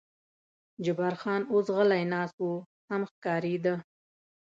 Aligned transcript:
جبار 0.85 1.13
خان 1.21 1.41
اوس 1.51 1.65
غلی 1.75 2.03
ناست 2.11 2.37
و، 2.47 2.51
سم 2.85 3.01
ښکارېده. 3.11 3.75